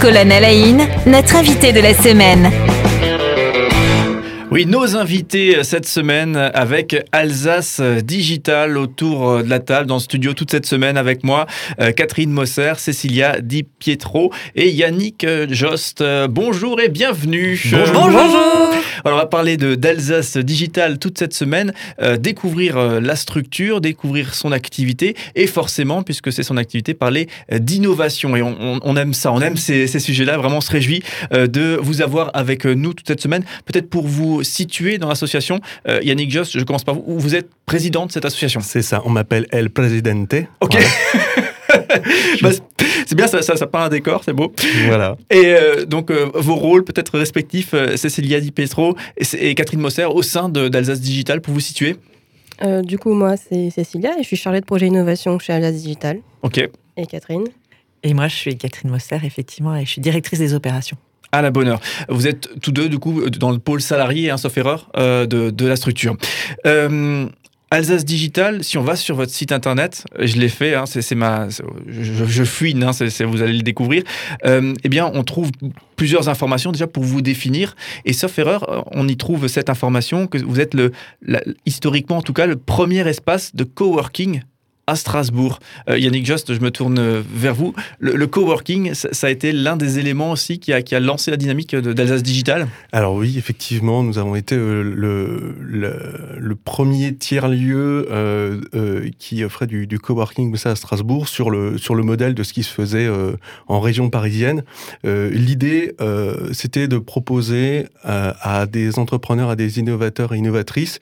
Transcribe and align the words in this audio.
Colonne 0.00 0.32
Alain, 0.32 0.78
notre 1.04 1.36
invité 1.36 1.72
de 1.72 1.80
la 1.80 1.92
semaine. 1.92 2.69
Oui, 4.52 4.66
nos 4.66 4.96
invités 4.96 5.58
euh, 5.58 5.62
cette 5.62 5.86
semaine 5.86 6.34
avec 6.34 7.04
Alsace 7.12 7.78
euh, 7.80 8.00
Digital 8.00 8.78
autour 8.78 9.28
euh, 9.28 9.42
de 9.44 9.48
la 9.48 9.60
table 9.60 9.86
dans 9.86 9.94
le 9.94 10.00
studio 10.00 10.34
toute 10.34 10.50
cette 10.50 10.66
semaine 10.66 10.96
avec 10.96 11.22
moi, 11.22 11.46
Catherine 11.96 12.30
Mosser, 12.30 12.72
Cecilia 12.78 13.40
Di 13.40 13.62
Pietro 13.62 14.32
et 14.56 14.70
Yannick 14.70 15.26
Jost. 15.50 16.02
Bonjour 16.28 16.80
et 16.80 16.88
bienvenue. 16.88 17.60
Bonjour. 17.70 18.10
Bonjour. 18.10 18.74
Alors, 19.04 19.18
on 19.18 19.20
va 19.20 19.26
parler 19.26 19.56
d'Alsace 19.56 20.36
Digital 20.36 20.98
toute 20.98 21.18
cette 21.18 21.32
semaine, 21.32 21.72
découvrir 22.18 23.00
la 23.00 23.16
structure, 23.16 23.80
découvrir 23.80 24.34
son 24.34 24.52
activité 24.52 25.16
et 25.34 25.46
forcément, 25.46 26.02
puisque 26.02 26.32
c'est 26.32 26.42
son 26.42 26.56
activité, 26.56 26.94
parler 26.94 27.28
d'innovation. 27.52 28.36
Et 28.36 28.42
on, 28.42 28.96
aime 28.96 29.14
ça, 29.14 29.32
on 29.32 29.40
aime 29.40 29.56
ces, 29.56 29.86
ces 29.86 30.00
sujets-là. 30.00 30.36
Vraiment, 30.36 30.58
on 30.58 30.62
se 30.62 30.70
réjouit 30.70 31.02
de 31.32 31.78
vous 31.80 32.02
avoir 32.02 32.30
avec 32.34 32.64
nous 32.64 32.94
toute 32.94 33.06
cette 33.06 33.20
semaine. 33.20 33.44
Peut-être 33.64 33.88
pour 33.88 34.06
vous 34.06 34.39
situé 34.42 34.98
dans 34.98 35.08
l'association. 35.08 35.60
Euh, 35.88 36.00
Yannick 36.02 36.30
Jost, 36.30 36.58
je 36.58 36.64
commence 36.64 36.84
par 36.84 36.94
vous. 36.94 37.18
Vous 37.18 37.34
êtes 37.34 37.48
président 37.66 38.06
de 38.06 38.12
cette 38.12 38.24
association. 38.24 38.60
C'est 38.60 38.82
ça, 38.82 39.02
on 39.04 39.10
m'appelle 39.10 39.46
El 39.50 39.70
Presidente. 39.70 40.34
Ok. 40.60 40.76
Bah, 42.42 42.50
c'est 43.06 43.14
bien, 43.14 43.28
ça, 43.28 43.42
ça, 43.42 43.56
ça 43.56 43.68
un 43.72 43.88
décor, 43.88 44.22
c'est 44.24 44.32
beau. 44.32 44.52
Voilà. 44.86 45.16
Et 45.30 45.46
euh, 45.46 45.84
donc, 45.84 46.10
euh, 46.10 46.28
vos 46.34 46.56
rôles 46.56 46.82
peut-être 46.82 47.16
respectifs, 47.16 47.74
Cécilia 47.94 48.40
Di 48.40 48.50
Petro 48.50 48.96
et, 49.16 49.54
Catherine 49.54 49.80
Mosser, 49.80 50.06
au 50.06 50.22
sein 50.22 50.48
d'Alsace 50.48 51.00
Digital, 51.00 51.40
pour 51.40 51.54
vous 51.54 51.60
situer? 51.60 51.96
Du 52.82 52.98
coup, 52.98 53.14
moi, 53.14 53.36
c'est 53.36 53.70
Cécilia 53.70 54.18
et 54.18 54.22
je 54.22 54.26
suis 54.26 54.36
chargée 54.36 54.60
de 54.60 54.66
projet 54.66 54.88
innovation 54.88 55.38
chez 55.38 55.52
Alsace 55.52 55.82
Digital. 55.82 56.18
Ok. 56.42 56.58
Et 56.96 57.06
Catherine? 57.06 57.44
Et 58.02 58.14
moi, 58.14 58.28
je 58.28 58.36
suis 58.36 58.56
Catherine 58.56 58.90
Mosser, 58.90 59.18
effectivement, 59.22 59.76
et 59.76 59.84
je 59.84 59.90
suis 59.90 60.00
directrice 60.00 60.38
des 60.38 60.54
opérations. 60.54 60.96
À 61.32 61.42
la 61.42 61.50
bonne 61.50 61.68
heure. 61.68 61.80
Vous 62.08 62.26
êtes 62.26 62.48
tous 62.60 62.72
deux, 62.72 62.88
du 62.88 62.98
coup, 62.98 63.28
dans 63.30 63.52
le 63.52 63.58
pôle 63.58 63.80
salarié, 63.80 64.30
hein, 64.30 64.36
sauf 64.36 64.56
erreur, 64.58 64.90
euh, 64.96 65.26
de, 65.26 65.50
de, 65.50 65.66
la 65.66 65.76
structure. 65.76 66.16
Euh, 66.66 67.26
Alsace 67.72 68.04
Digital, 68.04 68.64
si 68.64 68.78
on 68.78 68.82
va 68.82 68.96
sur 68.96 69.14
votre 69.14 69.30
site 69.30 69.52
internet, 69.52 70.04
je 70.18 70.38
l'ai 70.38 70.48
fait, 70.48 70.74
hein, 70.74 70.86
c'est 70.86 71.14
ma, 71.14 71.46
je, 71.86 72.24
je 72.24 72.42
fouine, 72.42 72.82
hein, 72.82 72.90
vous 73.26 73.42
allez 73.42 73.52
le 73.52 73.62
découvrir. 73.62 74.02
Euh, 74.44 74.74
eh 74.82 74.88
bien, 74.88 75.08
on 75.14 75.22
trouve 75.22 75.52
plusieurs 75.94 76.28
informations 76.28 76.72
déjà 76.72 76.88
pour 76.88 77.04
vous 77.04 77.22
définir. 77.22 77.76
Et 78.04 78.12
sauf 78.12 78.36
erreur, 78.40 78.88
on 78.90 79.06
y 79.06 79.16
trouve 79.16 79.46
cette 79.46 79.70
information 79.70 80.26
que 80.26 80.38
vous 80.38 80.58
êtes 80.58 80.74
le, 80.74 80.90
historiquement 81.64 82.16
en 82.16 82.22
tout 82.22 82.32
cas, 82.32 82.46
le 82.46 82.56
premier 82.56 83.06
espace 83.08 83.54
de 83.54 83.62
coworking 83.62 84.42
Strasbourg. 84.96 85.58
Euh, 85.88 85.98
Yannick 85.98 86.26
Just, 86.26 86.52
je 86.52 86.60
me 86.60 86.70
tourne 86.70 87.22
vers 87.32 87.54
vous. 87.54 87.74
Le, 87.98 88.26
coworking, 88.26 88.94
ça, 88.94 89.26
a 89.26 89.30
été 89.30 89.52
l'un 89.52 89.76
des 89.76 89.98
éléments 89.98 90.32
aussi 90.32 90.58
qui 90.58 90.72
a, 90.72 90.82
qui 90.82 90.94
a 90.94 91.00
lancé 91.00 91.30
la 91.30 91.36
dynamique 91.36 91.74
d'Alsace 91.74 92.22
Digital? 92.22 92.68
Alors 92.92 93.14
oui, 93.14 93.36
effectivement, 93.38 94.02
nous 94.02 94.18
avons 94.18 94.36
été 94.36 94.54
euh, 94.54 94.82
le, 94.82 95.54
le, 96.36 96.54
premier 96.54 97.14
tiers-lieu 97.14 98.06
euh, 98.10 98.60
qui 99.18 99.44
offrait 99.44 99.66
du, 99.66 99.86
du 99.86 99.98
coworking 99.98 100.56
ça 100.56 100.70
à 100.70 100.76
Strasbourg 100.76 101.28
sur 101.28 101.50
le, 101.50 101.78
sur 101.78 101.94
le 101.94 102.02
modèle 102.02 102.34
de 102.34 102.42
ce 102.42 102.52
qui 102.52 102.62
se 102.62 102.72
faisait 102.72 103.08
en 103.66 103.80
région 103.80 104.10
parisienne. 104.10 104.62
L'idée, 105.04 105.94
c'était 106.52 106.88
de 106.88 106.98
proposer 106.98 107.86
à 108.02 108.66
des 108.66 108.98
entrepreneurs, 108.98 109.50
à 109.50 109.56
des 109.56 109.78
innovateurs 109.78 110.34
et 110.34 110.38
innovatrices 110.38 110.98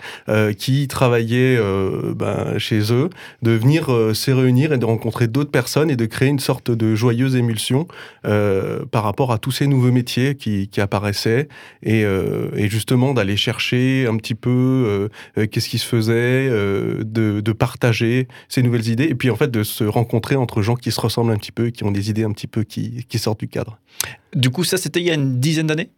qui 0.58 0.88
travaillaient 0.88 1.58
ben, 2.14 2.58
chez 2.58 2.92
eux, 2.92 3.10
de 3.42 3.50
venir 3.52 3.77
euh, 3.88 4.14
se 4.14 4.30
réunir 4.30 4.72
et 4.72 4.78
de 4.78 4.84
rencontrer 4.84 5.28
d'autres 5.28 5.50
personnes 5.50 5.90
et 5.90 5.96
de 5.96 6.06
créer 6.06 6.28
une 6.28 6.38
sorte 6.38 6.70
de 6.70 6.94
joyeuse 6.94 7.36
émulsion 7.36 7.86
euh, 8.24 8.84
par 8.86 9.04
rapport 9.04 9.32
à 9.32 9.38
tous 9.38 9.50
ces 9.50 9.66
nouveaux 9.66 9.92
métiers 9.92 10.34
qui, 10.34 10.68
apparaissaient 10.78 11.48
euh, 11.86 12.50
et, 12.54 12.68
justement 12.68 13.14
d'aller 13.14 13.36
chercher 13.36 14.06
un 14.08 14.16
petit 14.16 14.34
peu 14.34 15.08
qu'est-ce 15.50 15.68
qui 15.68 15.78
se 15.78 15.86
faisait, 15.86 16.48
de, 16.48 17.52
partager 17.52 18.28
ces 18.48 18.62
nouvelles 18.62 18.88
idées 18.88 19.04
et 19.04 19.14
puis 19.14 19.30
en 19.30 19.36
fait 19.36 19.50
de 19.50 19.64
se 19.64 19.82
rencontrer 19.82 20.36
entre 20.36 20.62
gens 20.62 20.76
qui 20.76 20.92
se 20.92 21.00
ressemblent 21.00 21.32
un 21.32 21.36
petit 21.36 21.52
peu, 21.52 21.70
qui 21.70 21.84
ont 21.84 21.90
des 21.90 22.10
idées 22.10 22.24
un 22.24 22.32
petit 22.32 22.46
peu 22.46 22.62
qui 22.62 23.18
sortent 23.18 23.40
du 23.40 23.48
cadre. 23.48 23.78
Du 24.34 24.50
coup, 24.50 24.64
ça, 24.64 24.76
c'était 24.76 25.00
il 25.00 25.06
y 25.06 25.10
a 25.10 25.14
une 25.14 25.40
dizaine 25.40 25.66
d'années? 25.66 25.90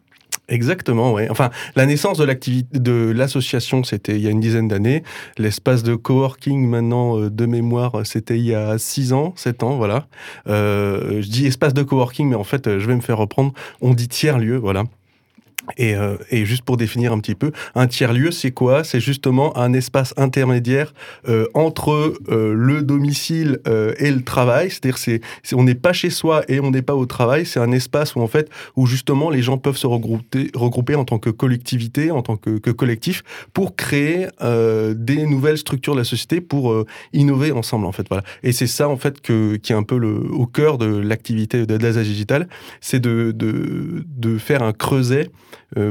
Exactement, 0.49 1.13
oui. 1.13 1.23
Enfin, 1.29 1.49
la 1.75 1.85
naissance 1.85 2.17
de 2.17 3.11
l'association, 3.11 3.83
c'était 3.83 4.15
il 4.15 4.21
y 4.21 4.27
a 4.27 4.31
une 4.31 4.41
dizaine 4.41 4.67
d'années. 4.67 5.01
L'espace 5.37 5.81
de 5.81 5.95
coworking, 5.95 6.67
maintenant, 6.67 7.19
euh, 7.19 7.29
de 7.29 7.45
mémoire, 7.45 8.05
c'était 8.05 8.37
il 8.37 8.45
y 8.45 8.53
a 8.53 8.77
6 8.77 9.13
ans, 9.13 9.33
7 9.37 9.63
ans, 9.63 9.77
voilà. 9.77 10.07
Euh, 10.47 11.21
je 11.21 11.29
dis 11.29 11.45
espace 11.47 11.73
de 11.73 11.83
coworking, 11.83 12.29
mais 12.29 12.35
en 12.35 12.43
fait, 12.43 12.79
je 12.79 12.85
vais 12.85 12.95
me 12.95 13.01
faire 13.01 13.17
reprendre. 13.17 13.53
On 13.79 13.93
dit 13.93 14.09
tiers-lieu, 14.09 14.57
voilà. 14.57 14.83
Et, 15.77 15.95
euh, 15.95 16.17
et, 16.29 16.45
juste 16.45 16.63
pour 16.63 16.77
définir 16.77 17.13
un 17.13 17.19
petit 17.19 17.35
peu, 17.35 17.51
un 17.75 17.87
tiers-lieu, 17.87 18.31
c'est 18.31 18.51
quoi? 18.51 18.83
C'est 18.83 18.99
justement 18.99 19.57
un 19.57 19.73
espace 19.73 20.13
intermédiaire 20.17 20.93
euh, 21.27 21.45
entre 21.53 22.13
euh, 22.29 22.53
le 22.53 22.81
domicile 22.81 23.59
euh, 23.67 23.93
et 23.97 24.11
le 24.11 24.23
travail. 24.23 24.69
C'est-à-dire, 24.69 24.97
c'est, 24.97 25.21
on 25.53 25.63
n'est 25.63 25.75
pas 25.75 25.93
chez 25.93 26.09
soi 26.09 26.43
et 26.47 26.59
on 26.59 26.71
n'est 26.71 26.81
pas 26.81 26.95
au 26.95 27.05
travail. 27.05 27.45
C'est 27.45 27.59
un 27.59 27.71
espace 27.71 28.15
où 28.15 28.21
en 28.21 28.27
fait, 28.27 28.49
où 28.75 28.85
justement 28.85 29.29
les 29.29 29.41
gens 29.41 29.57
peuvent 29.57 29.77
se 29.77 29.87
regrouper, 29.87 30.49
regrouper 30.55 30.95
en 30.95 31.05
tant 31.05 31.19
que 31.19 31.29
collectivité, 31.29 32.11
en 32.11 32.21
tant 32.21 32.37
que, 32.37 32.57
que 32.57 32.71
collectif, 32.71 33.23
pour 33.53 33.75
créer 33.75 34.27
euh, 34.41 34.93
des 34.95 35.25
nouvelles 35.25 35.57
structures 35.57 35.93
de 35.93 35.99
la 35.99 36.05
société, 36.05 36.41
pour 36.41 36.85
innover 37.13 37.51
ensemble. 37.51 37.85
En 37.85 37.91
fait, 37.91 38.07
voilà. 38.09 38.23
Et 38.43 38.51
c'est 38.51 38.67
ça 38.67 38.89
en 38.89 38.97
fait 38.97 39.21
que, 39.21 39.55
qui 39.57 39.73
est 39.73 39.75
un 39.75 39.83
peu 39.83 39.97
le, 39.97 40.31
au 40.31 40.45
cœur 40.45 40.77
de 40.77 40.85
l'activité 40.85 41.65
de 41.65 41.77
Data 41.77 42.03
Digital, 42.03 42.47
c'est 42.81 42.99
de, 42.99 43.31
de, 43.31 44.05
de 44.07 44.37
faire 44.37 44.63
un 44.63 44.73
creuset 44.73 45.11
euh, 45.21 45.27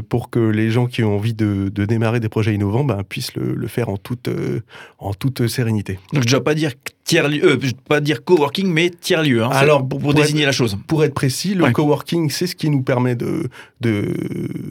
pour 0.08 0.30
que 0.30 0.38
les 0.38 0.70
gens 0.70 0.86
qui 0.86 1.02
ont 1.02 1.16
envie 1.16 1.34
de, 1.34 1.68
démarrer 1.68 2.20
des 2.20 2.28
projets 2.28 2.54
innovants 2.54 2.84
ben, 2.84 3.02
puissent 3.02 3.34
le, 3.34 3.66
faire 3.66 3.88
en 3.88 3.96
toute, 3.96 4.28
euh, 4.28 4.60
en 4.98 5.14
toute 5.14 5.46
sérénité. 5.46 5.98
Donc 6.12 6.22
je 6.22 6.28
ne 6.28 6.32
dois 6.32 6.44
pas 6.44 6.54
dire 6.54 6.72
tiers-lieu, 7.04 7.44
euh, 7.44 7.58
pas 7.88 8.00
dire 8.00 8.24
coworking, 8.24 8.68
mais 8.68 8.90
tiers-lieu. 8.90 9.42
Hein, 9.42 9.50
Alors 9.52 9.86
pour, 9.86 10.14
désigner 10.14 10.44
la 10.44 10.52
chose. 10.52 10.78
Pour 10.86 11.04
être 11.04 11.14
précis, 11.14 11.54
le 11.54 11.70
coworking, 11.70 12.30
c'est 12.30 12.46
ce 12.46 12.54
qui 12.54 12.70
nous 12.70 12.82
permet 12.82 13.14
de, 13.14 13.48
de, 13.80 14.14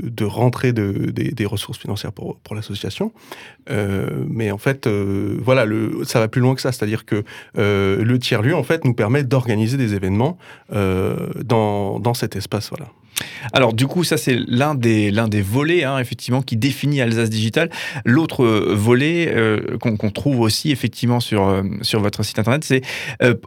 de 0.04 0.26
rentrer 0.26 0.74
de, 0.74 1.12
des, 1.12 1.46
ressources 1.46 1.80
financières 1.80 2.14
pour, 2.14 2.38
pour 2.38 2.56
l'association. 2.56 3.12
mais 3.70 4.52
en 4.52 4.58
fait, 4.58 4.88
voilà, 4.88 5.66
le, 5.66 6.04
ça 6.04 6.20
va 6.20 6.28
plus 6.28 6.42
loin 6.42 6.56
que 6.56 6.62
ça. 6.62 6.72
C'est-à-dire 6.72 7.06
que 7.06 7.24
le 7.56 8.18
tiers-lieu, 8.18 8.56
en 8.56 8.64
fait, 8.64 8.86
nous 8.86 8.94
permet 8.94 9.24
d'organiser 9.24 9.78
des 9.78 9.94
événements 9.96 10.38
dans, 10.72 12.00
dans 12.00 12.14
cet 12.14 12.36
espace. 12.36 12.70
Voilà. 12.70 12.88
Alors 13.54 13.74
du 13.74 13.88
coup, 13.88 14.04
ça 14.04 14.18
c'est 14.18 14.38
l'un 14.48 14.76
des, 14.76 15.12
des 15.12 15.42
volets, 15.42 15.84
hein, 15.84 16.00
effectivement, 16.00 16.42
qui 16.42 16.58
définit 16.58 17.02
Alsace 17.02 17.30
Digital. 17.30 17.70
L'autre 18.06 18.44
euh, 18.44 18.74
volet 18.76 19.32
euh, 19.34 19.78
qu'on, 19.78 19.98
trouve 20.10 20.40
aussi 20.40 20.72
effectivement 20.72 21.20
sur, 21.20 21.48
euh, 21.48 21.64
sur 21.82 22.00
votre 22.00 22.24
site 22.24 22.40
internet, 22.40 22.64
c'est 22.64 22.82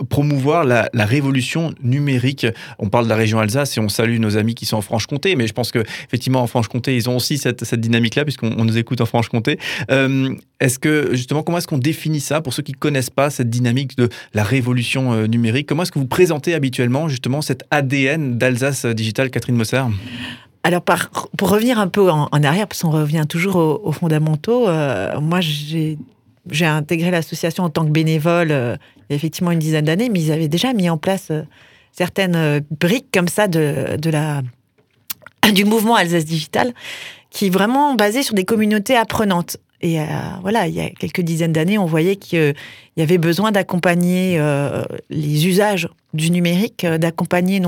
promouvoir 0.09 0.65
la, 0.65 0.89
révolution 0.95 1.75
numérique. 1.83 2.47
On 2.79 2.89
parle 2.89 3.05
de 3.05 3.11
la 3.11 3.17
région 3.17 3.41
Alsace 3.41 3.77
et 3.77 3.81
on 3.81 3.89
salue 3.89 4.19
nos 4.19 4.37
amis 4.37 4.55
qui 4.55 4.67
sont 4.67 4.77
en 4.77 4.81
Franche-Comté, 4.81 5.37
mais 5.37 5.47
je 5.47 5.53
pense 5.53 5.73
que 5.73 5.81
effectivement 5.81 6.43
en 6.43 6.47
Franche-Comté, 6.47 6.97
ils 6.97 7.11
ont 7.11 7.17
aussi 7.17 7.39
cette, 7.39 7.65
cette 7.65 7.81
dynamique-là, 7.81 8.25
puisqu'on 8.25 8.65
nous 8.65 8.79
écoute 8.79 9.01
en 9.01 9.07
Franche-Comté. 9.07 9.59
est-ce 9.89 10.79
que 10.79 11.11
justement, 11.13 11.43
comment 11.43 11.59
est-ce 11.59 11.67
qu'on 11.67 11.79
définit 11.79 12.21
ça 12.21 12.41
pour 12.41 12.55
ceux 12.55 12.63
qui 12.63 12.73
ne 12.73 12.77
connaissent 12.77 13.11
pas 13.11 13.31
cette 13.31 13.51
dynamique 13.51 13.97
de 13.97 14.09
la 14.33 14.45
révolution 14.45 15.27
numérique? 15.27 15.67
Comment 15.69 15.83
est-ce 15.83 15.93
que 15.93 15.99
vous 15.99 16.07
présentez 16.07 16.55
habituellement 16.55 17.09
justement 17.09 17.43
cet 17.43 17.65
ADN 17.71 18.39
d'Alsace 18.39 18.87
Digital, 18.87 19.31
Catherine 19.31 19.57
alors, 20.65 20.83
pour 21.37 21.51
revenir 21.51 21.81
un 21.81 21.89
peu 21.89 22.09
en, 22.09 22.29
arrière, 22.31 22.69
parce 22.69 22.83
qu'on 22.83 22.91
revient 22.91 23.25
toujours 23.29 23.57
aux, 23.57 23.93
fondamentaux, 23.93 24.69
euh, 24.69 25.19
moi, 25.21 25.41
j'ai 25.41 25.99
intégré 26.65 27.11
l'association 27.11 27.65
en 27.65 27.71
tant 27.71 27.85
que 27.85 27.91
bénévole 27.91 28.53
euh, 28.53 28.77
effectivement 29.11 29.51
une 29.51 29.59
dizaine 29.59 29.87
d'années, 29.87 30.09
mais 30.09 30.21
ils 30.21 30.33
avaient 30.33 30.49
déjà 30.49 30.73
mis 30.73 30.89
en 30.89 30.99
place 30.99 31.29
euh, 31.33 31.43
certaines 31.91 32.61
briques 32.71 33.09
comme 33.13 33.27
ça 33.27 33.49
de 33.49 34.11
la, 34.11 34.43
du 35.53 35.65
mouvement 35.65 35.97
Alsace 35.97 36.25
Digital, 36.25 36.73
qui 37.31 37.47
est 37.47 37.51
vraiment 37.51 37.95
basé 37.95 38.23
sur 38.23 38.35
des 38.35 38.45
communautés 38.45 38.97
apprenantes. 38.97 39.57
Et 39.83 40.01
euh, 40.01 40.05
voilà, 40.43 40.69
il 40.69 40.75
y 40.75 40.81
a 40.81 40.89
quelques 40.91 41.21
dizaines 41.21 41.53
d'années, 41.53 41.77
on 41.77 41.87
voyait 41.87 42.15
qu'il 42.15 42.55
y 42.97 43.03
avait 43.03 43.19
besoin 43.19 43.51
d'accompagner 43.51 44.37
euh, 44.39 44.85
les 45.11 45.49
usages 45.49 45.89
du 46.15 46.31
numérique, 46.31 46.85
euh, 46.85 46.99
d'accompagner 46.99 47.61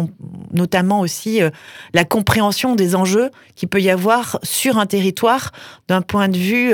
notamment 0.52 1.00
aussi 1.00 1.40
la 1.92 2.04
compréhension 2.04 2.76
des 2.76 2.94
enjeux 2.94 3.30
qu'il 3.56 3.68
peut 3.68 3.80
y 3.80 3.90
avoir 3.90 4.38
sur 4.44 4.78
un 4.78 4.86
territoire 4.86 5.50
d'un 5.88 6.02
point 6.02 6.28
de 6.28 6.36
vue 6.36 6.72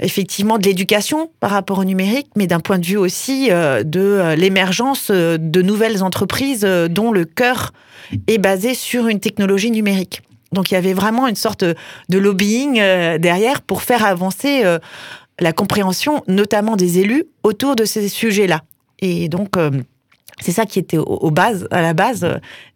effectivement 0.00 0.58
de 0.58 0.64
l'éducation 0.64 1.30
par 1.38 1.50
rapport 1.50 1.78
au 1.78 1.84
numérique, 1.84 2.28
mais 2.34 2.48
d'un 2.48 2.58
point 2.58 2.78
de 2.78 2.86
vue 2.86 2.96
aussi 2.96 3.48
de 3.48 4.34
l'émergence 4.34 5.12
de 5.12 5.62
nouvelles 5.62 6.02
entreprises 6.02 6.66
dont 6.90 7.12
le 7.12 7.24
cœur 7.24 7.72
est 8.26 8.38
basé 8.38 8.74
sur 8.74 9.06
une 9.06 9.20
technologie 9.20 9.70
numérique. 9.70 10.22
Donc 10.56 10.70
il 10.70 10.74
y 10.74 10.76
avait 10.76 10.94
vraiment 10.94 11.28
une 11.28 11.36
sorte 11.36 11.62
de 11.64 12.18
lobbying 12.18 12.80
euh, 12.80 13.18
derrière 13.18 13.60
pour 13.60 13.82
faire 13.82 14.04
avancer 14.04 14.62
euh, 14.64 14.78
la 15.38 15.52
compréhension, 15.52 16.24
notamment 16.26 16.76
des 16.76 16.98
élus, 16.98 17.24
autour 17.42 17.76
de 17.76 17.84
ces 17.84 18.08
sujets-là. 18.08 18.62
Et 19.00 19.28
donc 19.28 19.56
euh, 19.56 19.70
c'est 20.40 20.52
ça 20.52 20.64
qui 20.64 20.78
était 20.78 20.98
au, 20.98 21.30
base, 21.30 21.68
à 21.70 21.82
la 21.82 21.92
base. 21.92 22.26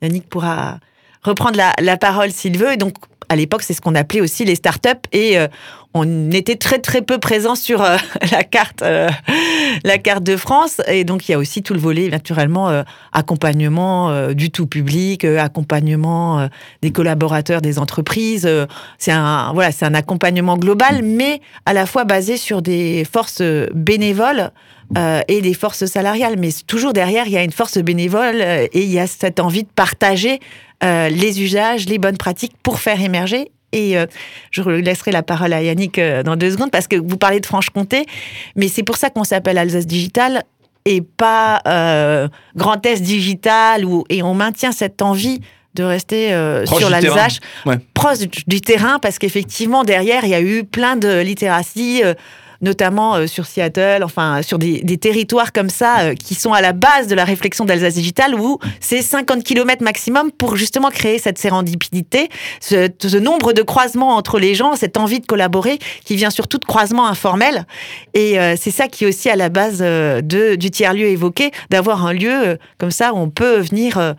Yannick 0.02 0.28
pourra 0.28 0.78
reprendre 1.22 1.56
la, 1.56 1.72
la 1.80 1.96
parole 1.96 2.30
s'il 2.30 2.56
veut. 2.56 2.72
Et 2.72 2.76
donc, 2.76 2.94
à 3.28 3.36
l'époque, 3.36 3.62
c'est 3.62 3.74
ce 3.74 3.80
qu'on 3.80 3.94
appelait 3.94 4.20
aussi 4.20 4.44
les 4.44 4.54
startups. 4.54 4.88
Et 5.12 5.36
on 5.92 6.30
était 6.30 6.56
très 6.56 6.78
très 6.78 7.02
peu 7.02 7.18
présent 7.18 7.54
sur 7.54 7.82
euh, 7.82 7.96
la 8.30 8.44
carte, 8.44 8.82
euh, 8.82 9.10
la 9.84 9.98
carte 9.98 10.22
de 10.22 10.36
France. 10.36 10.80
Et 10.86 11.04
donc, 11.04 11.28
il 11.28 11.32
y 11.32 11.34
a 11.34 11.38
aussi 11.38 11.62
tout 11.62 11.74
le 11.74 11.80
volet, 11.80 12.08
naturellement, 12.08 12.68
euh, 12.68 12.82
accompagnement 13.12 14.10
euh, 14.10 14.32
du 14.32 14.50
tout 14.50 14.66
public, 14.66 15.24
euh, 15.24 15.38
accompagnement 15.38 16.48
des 16.82 16.92
collaborateurs 16.92 17.60
des 17.60 17.78
entreprises. 17.78 18.48
C'est 18.98 19.12
un 19.12 19.52
voilà, 19.52 19.72
c'est 19.72 19.84
un 19.84 19.94
accompagnement 19.94 20.56
global, 20.56 21.02
mais 21.02 21.40
à 21.66 21.72
la 21.72 21.86
fois 21.86 22.04
basé 22.04 22.36
sur 22.36 22.62
des 22.62 23.06
forces 23.10 23.42
bénévoles. 23.74 24.50
et 25.28 25.40
des 25.40 25.54
forces 25.54 25.86
salariales, 25.86 26.36
mais 26.36 26.50
toujours 26.66 26.92
derrière, 26.92 27.26
il 27.26 27.32
y 27.32 27.36
a 27.36 27.44
une 27.44 27.52
force 27.52 27.78
bénévole 27.78 28.40
et 28.40 28.82
il 28.82 28.90
y 28.90 28.98
a 28.98 29.06
cette 29.06 29.38
envie 29.38 29.62
de 29.62 29.68
partager 29.68 30.40
les 30.82 31.42
usages, 31.42 31.86
les 31.86 31.98
bonnes 31.98 32.16
pratiques 32.16 32.54
pour 32.62 32.80
faire 32.80 33.00
émerger. 33.00 33.52
Et 33.72 33.96
euh, 33.96 34.06
je 34.50 34.62
laisserai 34.62 35.12
la 35.12 35.22
parole 35.22 35.52
à 35.52 35.62
Yannick 35.62 35.98
euh, 35.98 36.22
dans 36.22 36.36
deux 36.36 36.50
secondes 36.50 36.70
parce 36.70 36.88
que 36.88 36.96
vous 36.96 37.16
parlez 37.16 37.40
de 37.40 37.46
Franche-Comté, 37.46 38.06
mais 38.56 38.68
c'est 38.68 38.82
pour 38.82 38.96
ça 38.96 39.10
qu'on 39.10 39.24
s'appelle 39.24 39.58
Alsace 39.58 39.86
Digital 39.86 40.42
et 40.84 41.02
pas 41.02 41.60
euh, 41.66 42.28
Grand 42.56 42.84
Est 42.84 43.02
Digital 43.02 43.84
ou, 43.84 44.04
et 44.08 44.22
on 44.22 44.34
maintient 44.34 44.72
cette 44.72 45.02
envie 45.02 45.40
de 45.74 45.84
rester 45.84 46.32
euh, 46.32 46.66
sur 46.66 46.90
l'Alsace. 46.90 47.38
Ouais. 47.64 47.78
proche 47.94 48.18
du, 48.18 48.28
du 48.46 48.60
terrain, 48.60 48.98
parce 48.98 49.18
qu'effectivement, 49.18 49.84
derrière, 49.84 50.24
il 50.24 50.30
y 50.30 50.34
a 50.34 50.40
eu 50.40 50.64
plein 50.64 50.96
de 50.96 51.20
littératie, 51.20 52.02
notamment 52.60 53.14
euh, 53.14 53.26
sur 53.26 53.46
Seattle, 53.46 54.02
enfin, 54.04 54.42
sur 54.42 54.58
des, 54.58 54.80
territoires 54.98 55.52
comme 55.52 55.70
ça, 55.70 56.00
euh, 56.00 56.14
qui 56.14 56.34
sont 56.34 56.52
à 56.52 56.60
la 56.60 56.72
base 56.72 57.06
de 57.06 57.14
la 57.14 57.24
réflexion 57.24 57.64
d'Alsace 57.64 57.94
Digital, 57.94 58.34
où 58.34 58.58
c'est 58.80 59.02
50 59.02 59.42
km 59.42 59.82
maximum 59.82 60.30
pour 60.30 60.56
justement 60.56 60.90
créer 60.90 61.18
cette 61.18 61.38
sérendipité, 61.38 62.28
ce, 62.60 63.18
nombre 63.18 63.52
de 63.52 63.62
croisements 63.62 64.16
entre 64.16 64.38
les 64.38 64.54
gens, 64.54 64.76
cette 64.76 64.96
envie 64.96 65.20
de 65.20 65.26
collaborer, 65.26 65.78
qui 66.04 66.16
vient 66.16 66.30
surtout 66.30 66.58
de 66.58 66.64
croisements 66.64 67.06
informels. 67.06 67.66
Et 68.14 68.38
euh, 68.38 68.54
c'est 68.58 68.70
ça 68.70 68.88
qui 68.88 69.04
est 69.04 69.06
aussi 69.06 69.30
à 69.30 69.36
la 69.36 69.48
base 69.48 69.82
du 70.22 70.70
tiers-lieu 70.70 71.06
évoqué, 71.06 71.50
d'avoir 71.70 72.06
un 72.06 72.12
lieu 72.12 72.58
comme 72.78 72.90
ça 72.90 73.12
où 73.12 73.18
on 73.18 73.30
peut 73.30 73.58
venir 73.58 74.14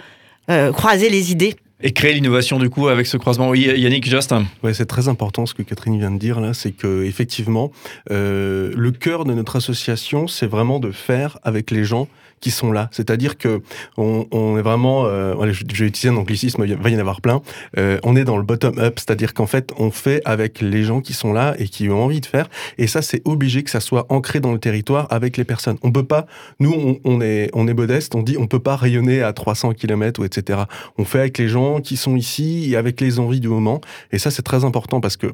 croiser 0.47 1.09
les 1.09 1.31
idées. 1.31 1.55
Et 1.83 1.93
créer 1.93 2.13
l'innovation 2.13 2.59
du 2.59 2.69
coup 2.69 2.87
avec 2.89 3.07
ce 3.07 3.17
croisement. 3.17 3.49
Oui, 3.49 3.61
Yannick, 3.61 4.07
juste. 4.07 4.33
Ouais, 4.63 4.73
c'est 4.73 4.85
très 4.85 5.07
important 5.07 5.45
ce 5.45 5.53
que 5.53 5.63
Catherine 5.63 5.97
vient 5.97 6.11
de 6.11 6.19
dire 6.19 6.39
là, 6.39 6.53
c'est 6.53 6.71
que 6.71 7.03
effectivement, 7.03 7.71
euh, 8.11 8.71
le 8.75 8.91
cœur 8.91 9.25
de 9.25 9.33
notre 9.33 9.55
association, 9.55 10.27
c'est 10.27 10.45
vraiment 10.45 10.79
de 10.79 10.91
faire 10.91 11.39
avec 11.43 11.71
les 11.71 11.83
gens 11.83 12.07
qui 12.41 12.51
sont 12.51 12.71
là. 12.71 12.89
C'est-à-dire 12.91 13.37
que 13.37 13.61
on, 13.97 14.27
on 14.31 14.57
est 14.57 14.61
vraiment, 14.61 15.05
euh, 15.05 15.35
vais 15.35 15.87
utiliser 15.87 16.09
un 16.09 16.17
anglicisme, 16.17 16.63
il 16.65 16.75
va 16.75 16.89
y 16.89 16.95
en 16.95 16.99
avoir 16.99 17.21
plein. 17.21 17.41
Euh, 17.77 17.99
on 18.03 18.15
est 18.15 18.23
dans 18.25 18.37
le 18.37 18.43
bottom 18.43 18.77
up, 18.79 18.99
c'est-à-dire 18.99 19.33
qu'en 19.33 19.45
fait, 19.45 19.71
on 19.77 19.91
fait 19.91 20.21
avec 20.25 20.59
les 20.59 20.83
gens 20.83 21.01
qui 21.01 21.13
sont 21.13 21.33
là 21.33 21.55
et 21.57 21.67
qui 21.67 21.89
ont 21.89 22.03
envie 22.03 22.19
de 22.19 22.25
faire. 22.25 22.49
Et 22.77 22.87
ça, 22.87 23.01
c'est 23.01 23.21
obligé 23.25 23.63
que 23.63 23.69
ça 23.69 23.79
soit 23.79 24.05
ancré 24.09 24.39
dans 24.39 24.51
le 24.51 24.59
territoire 24.59 25.07
avec 25.11 25.37
les 25.37 25.43
personnes. 25.43 25.77
On 25.83 25.91
peut 25.91 26.03
pas, 26.03 26.25
nous, 26.59 26.73
on, 26.73 26.99
on 27.05 27.21
est, 27.21 27.49
on 27.53 27.67
est 27.67 27.73
modeste, 27.73 28.15
on 28.15 28.23
dit, 28.23 28.37
on 28.37 28.47
peut 28.47 28.59
pas 28.59 28.75
rayonner 28.75 29.21
à 29.21 29.33
300 29.33 29.73
km 29.73 30.21
ou 30.21 30.25
etc. 30.25 30.61
On 30.97 31.05
fait 31.05 31.19
avec 31.19 31.37
les 31.37 31.47
gens 31.47 31.79
qui 31.79 31.95
sont 31.95 32.15
ici 32.15 32.71
et 32.71 32.75
avec 32.75 32.99
les 32.99 33.19
envies 33.19 33.39
du 33.39 33.49
moment. 33.49 33.81
Et 34.11 34.17
ça, 34.17 34.31
c'est 34.31 34.41
très 34.41 34.65
important 34.65 34.99
parce 34.99 35.17
que 35.17 35.27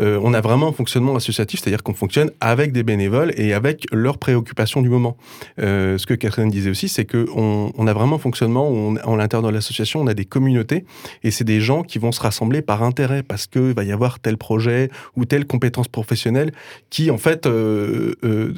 euh, 0.00 0.18
on 0.22 0.32
a 0.32 0.40
vraiment 0.40 0.68
un 0.68 0.72
fonctionnement 0.72 1.16
associatif, 1.16 1.60
c'est-à-dire 1.60 1.82
qu'on 1.82 1.94
fonctionne 1.94 2.30
avec 2.40 2.72
des 2.72 2.82
bénévoles 2.82 3.32
et 3.36 3.52
avec 3.52 3.86
leurs 3.92 4.18
préoccupations 4.18 4.80
du 4.80 4.88
moment. 4.88 5.16
Euh, 5.60 5.98
ce 5.98 6.06
que 6.06 6.14
Catherine 6.14 6.45
disait 6.50 6.70
aussi, 6.70 6.88
c'est 6.88 7.04
que 7.04 7.26
on, 7.34 7.86
a 7.86 7.92
vraiment 7.92 8.16
un 8.16 8.18
fonctionnement 8.18 8.68
où 8.68 8.74
on, 8.74 8.96
en 9.04 9.16
l'intérieur 9.16 9.48
de 9.48 9.54
l'association, 9.54 10.00
on 10.00 10.06
a 10.06 10.14
des 10.14 10.24
communautés 10.24 10.84
et 11.22 11.30
c'est 11.30 11.44
des 11.44 11.60
gens 11.60 11.82
qui 11.82 11.98
vont 11.98 12.12
se 12.12 12.20
rassembler 12.20 12.62
par 12.62 12.82
intérêt 12.82 13.22
parce 13.22 13.46
que 13.46 13.72
va 13.72 13.84
y 13.84 13.92
avoir 13.92 14.18
tel 14.18 14.36
projet 14.36 14.90
ou 15.16 15.24
telle 15.24 15.46
compétence 15.46 15.88
professionnelle 15.88 16.52
qui, 16.90 17.10
en 17.10 17.18
fait, 17.18 17.46
euh, 17.46 18.14
euh, 18.24 18.52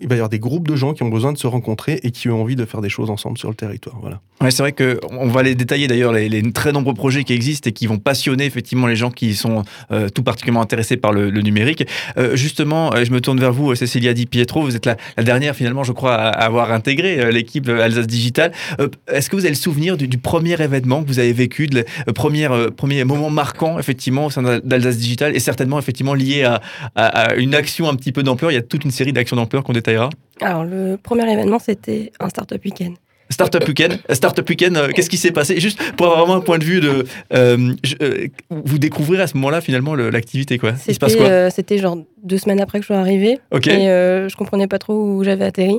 il 0.00 0.08
va 0.08 0.14
y 0.14 0.18
avoir 0.18 0.28
des 0.28 0.38
groupes 0.38 0.68
de 0.68 0.76
gens 0.76 0.94
qui 0.94 1.02
ont 1.02 1.08
besoin 1.08 1.32
de 1.32 1.38
se 1.38 1.46
rencontrer 1.46 2.00
et 2.02 2.10
qui 2.10 2.28
ont 2.28 2.40
envie 2.40 2.56
de 2.56 2.64
faire 2.64 2.80
des 2.80 2.88
choses 2.88 3.10
ensemble 3.10 3.38
sur 3.38 3.48
le 3.48 3.54
territoire. 3.54 3.96
Voilà. 4.00 4.20
C'est 4.50 4.62
vrai 4.62 4.72
que 4.72 5.00
on 5.10 5.28
va 5.28 5.42
les 5.42 5.54
détailler 5.54 5.88
d'ailleurs 5.88 6.12
les, 6.12 6.52
très 6.52 6.72
nombreux 6.72 6.94
projets 6.94 7.24
qui 7.24 7.32
existent 7.32 7.68
et 7.68 7.72
qui 7.72 7.86
vont 7.86 7.98
passionner 7.98 8.44
effectivement 8.44 8.86
les 8.86 8.96
gens 8.96 9.10
qui 9.10 9.34
sont 9.34 9.64
euh, 9.90 10.08
tout 10.08 10.22
particulièrement 10.22 10.62
intéressés 10.62 10.96
par 10.96 11.12
le, 11.12 11.28
numérique. 11.38 11.86
Justement, 12.34 12.90
je 13.04 13.12
me 13.12 13.20
tourne 13.20 13.38
vers 13.38 13.52
vous, 13.52 13.74
Cécilia 13.74 14.12
Di 14.12 14.26
Pietro. 14.26 14.62
Vous 14.62 14.74
êtes 14.74 14.86
la, 14.86 14.96
dernière 15.22 15.54
finalement, 15.54 15.84
je 15.84 15.92
crois, 15.92 16.14
à, 16.14 16.28
à 16.28 16.46
avoir 16.46 16.72
intégré 16.72 17.07
euh, 17.18 17.30
l'équipe 17.30 17.68
Alsace 17.68 18.06
Digital. 18.06 18.52
Euh, 18.80 18.88
Est-ce 19.10 19.30
que 19.30 19.36
vous 19.36 19.42
avez 19.42 19.50
le 19.50 19.54
souvenir 19.56 19.96
du, 19.96 20.08
du 20.08 20.18
premier 20.18 20.60
événement 20.60 21.02
que 21.02 21.08
vous 21.08 21.18
avez 21.18 21.32
vécu, 21.32 21.66
de 21.66 21.84
le 22.06 22.12
premier, 22.12 22.50
euh, 22.50 22.70
premier 22.70 23.04
moment 23.04 23.30
marquant 23.30 23.78
effectivement 23.78 24.26
au 24.26 24.30
sein 24.30 24.42
d'Alsace 24.64 24.98
Digital 24.98 25.34
et 25.34 25.38
certainement 25.40 25.78
effectivement 25.78 26.14
lié 26.14 26.44
à, 26.44 26.60
à- 26.94 27.06
à 27.30 27.34
une 27.36 27.54
action 27.54 27.88
un 27.88 27.94
petit 27.94 28.12
peu 28.12 28.22
d'ampleur? 28.22 28.50
Il 28.50 28.54
y 28.54 28.58
a 28.58 28.62
toute 28.62 28.84
une 28.84 28.90
série 28.90 29.12
d'actions 29.12 29.36
d'ampleur 29.36 29.62
qu'on 29.64 29.72
détaillera. 29.72 30.10
Alors, 30.40 30.64
le 30.64 30.96
premier 31.02 31.30
événement, 31.32 31.58
c'était 31.58 32.12
un 32.20 32.28
Startup 32.28 32.60
Weekend. 32.64 32.94
Startup 33.30 33.62
Weekend, 33.68 33.98
Startup 34.12 34.48
Weekend, 34.48 34.76
euh, 34.78 34.88
qu'est-ce 34.88 35.10
qui 35.10 35.18
s'est 35.18 35.32
passé? 35.32 35.60
Juste 35.60 35.78
pour 35.98 36.06
avoir 36.06 36.20
vraiment 36.20 36.36
un 36.38 36.40
point 36.40 36.56
de 36.56 36.64
vue 36.64 36.80
de, 36.80 37.04
euh, 37.34 37.74
je- 37.84 37.94
euh, 38.00 38.26
vous 38.50 38.78
découvrirez 38.78 39.22
à 39.24 39.26
ce 39.26 39.36
moment-là 39.36 39.60
finalement 39.60 39.94
le- 39.94 40.08
l'activité 40.08 40.56
quoi. 40.56 40.72
Il 40.88 40.94
se 40.94 40.98
passe 40.98 41.12
C'était 41.12 41.24
quoi? 41.24 41.50
c'était 41.50 41.76
genre 41.76 41.98
deux 42.22 42.38
semaines 42.38 42.58
après 42.62 42.78
que 42.78 42.84
je 42.84 42.86
sois 42.86 42.96
arrivée. 42.96 43.38
Ok. 43.50 43.66
Et 43.66 43.80
je 43.84 44.34
comprenais 44.34 44.66
pas 44.66 44.78
trop 44.78 44.94
où 44.94 45.24
j'avais 45.24 45.44
atterri. 45.44 45.78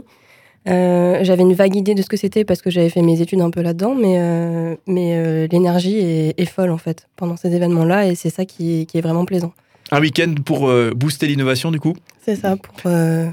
Euh, 0.68 1.20
j'avais 1.24 1.44
une 1.44 1.54
vague 1.54 1.76
idée 1.76 1.96
de 1.96 2.02
ce 2.02 2.10
que 2.10 2.18
c'était 2.18 2.44
parce 2.44 2.62
que 2.62 2.70
j'avais 2.70 2.90
fait 2.90 3.02
mes 3.02 3.22
études 3.22 3.42
un 3.42 3.50
peu 3.50 3.62
là-dedans, 3.62 3.96
mais, 3.96 4.16
euh, 4.18 4.76
mais 4.88 5.14
euh, 5.14 5.48
l'énergie 5.52 5.98
est, 5.98 6.40
est 6.40 6.46
folle 6.46 6.70
en 6.70 6.78
fait 6.78 7.08
pendant 7.16 7.38
ces 7.38 7.56
événements-là 7.56 8.08
et 8.08 8.16
c'est 8.16 8.30
ça 8.30 8.46
qui, 8.46 8.86
qui 8.86 8.98
est 8.98 9.02
vraiment 9.02 9.26
plaisant. 9.26 9.54
Un 9.92 10.02
week-end 10.02 10.36
pour 10.46 10.70
euh, 10.70 10.92
booster 10.96 11.28
l'innovation 11.28 11.72
du 11.72 11.80
coup? 11.80 11.96
C'est 12.22 12.36
ça 12.36 12.58
pour, 12.58 12.76
euh, 12.86 13.30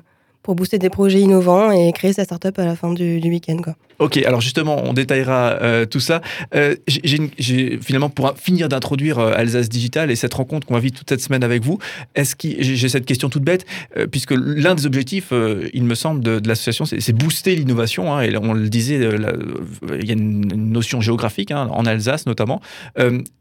pour 0.47 0.55
booster 0.55 0.79
des 0.79 0.91
projets 0.91 1.21
innovants 1.21 1.73
et 1.73 1.93
créer 1.93 2.13
sa 2.13 2.23
startup 2.23 2.57
à 2.61 2.65
la 2.65 2.77
fin 2.77 2.93
du, 2.93 3.19
week-end. 3.21 3.57
Quoi. 3.57 3.75
Ok, 3.99 4.17
alors 4.19 4.41
justement, 4.41 4.81
on 4.85 4.93
détaillera 4.93 5.59
euh, 5.61 5.87
tout 5.87 5.99
ça. 5.99 6.21
Euh, 6.55 6.77
j'ai- 6.87 7.81
finalement, 7.83 8.11
pour 8.11 8.33
finir 8.39 8.69
d'introduire 8.69 9.19
euh, 9.19 9.33
Alsace 9.35 9.69
Digital 9.69 10.09
et 10.13 10.15
cette 10.15 10.35
rencontre 10.35 10.65
qu'on 10.65 10.75
va 10.75 10.81
vivre 10.81 10.95
toute 10.95 11.09
cette 11.09 11.21
semaine 11.21 11.43
avec 11.43 11.65
vous, 11.65 11.79
est-ce 12.15 12.37
qu'il- 12.37 12.63
j'ai 12.63 12.89
cette 12.89 13.07
question 13.07 13.29
toute 13.29 13.43
bête, 13.43 13.67
puisque 14.13 14.31
l'un 14.31 14.77
des 14.77 14.87
objectifs, 14.87 15.33
il 15.75 15.83
me 15.83 15.97
semble, 15.97 16.23
de, 16.23 16.41
l'association, 16.47 16.85
c'est 16.85 17.13
booster 17.13 17.57
l'innovation. 17.57 18.15
hein, 18.15 18.23
et 18.23 18.37
on 18.37 18.53
le 18.53 18.69
disait, 18.69 19.01
il 19.99 20.07
y 20.07 20.11
a 20.11 20.15
une, 20.15 20.47
notion 20.71 21.01
géographique, 21.01 21.51
hein, 21.51 21.69
en 21.73 21.87
Alsace 21.87 22.27
notamment. 22.27 22.61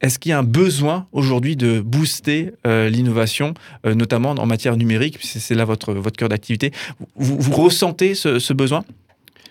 Est-ce 0.02 0.18
qu'il 0.18 0.32
y 0.32 0.34
a 0.34 0.40
un 0.40 0.44
besoin 0.44 1.06
aujourd'hui 1.12 1.56
de 1.56 1.82
booster 1.82 2.54
l'innovation, 2.66 3.54
notamment 3.86 4.32
en 4.32 4.46
matière 4.48 4.76
numérique, 4.76 5.20
c'est 5.22 5.54
là 5.54 5.66
votre, 5.66 5.94
votre 5.94 6.18
cœur 6.18 6.30
d'activité 6.30 6.72
vous, 7.16 7.52
ressentez 7.52 8.16
ce, 8.16 8.54
besoin 8.54 8.84